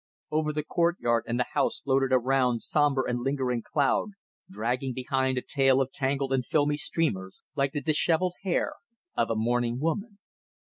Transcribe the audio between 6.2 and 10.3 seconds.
and filmy streamers like the dishevelled hair of a mourning woman.